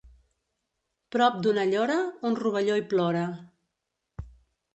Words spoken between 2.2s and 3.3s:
un rovelló hi plora.